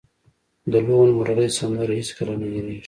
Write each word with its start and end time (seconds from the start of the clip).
د 0.71 0.73
لوون 0.85 1.09
مرغۍ 1.17 1.49
سندره 1.57 1.93
هیڅکله 1.99 2.33
نه 2.41 2.47
هیریږي 2.53 2.77